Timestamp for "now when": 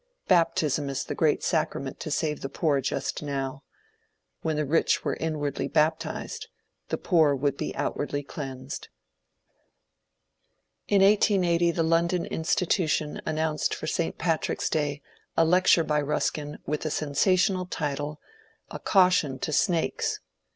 3.21-4.55